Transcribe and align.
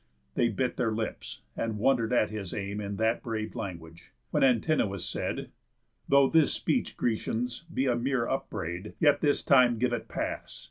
They 0.33 0.49
bit 0.49 0.77
their 0.77 0.91
lips 0.91 1.43
and 1.55 1.77
wonder'd 1.77 2.11
at 2.11 2.31
his 2.31 2.55
aim 2.55 2.81
In 2.81 2.95
that 2.95 3.21
brave 3.21 3.53
language; 3.55 4.11
when 4.31 4.41
Antinous 4.43 5.05
said: 5.05 5.51
"Though 6.09 6.27
this 6.27 6.51
speech, 6.51 6.97
Grecians, 6.97 7.65
be 7.71 7.85
a 7.85 7.95
mere 7.95 8.25
upbraid, 8.27 8.95
Yet 8.99 9.21
this 9.21 9.43
time 9.43 9.77
give 9.77 9.93
it 9.93 10.07
pass. 10.07 10.59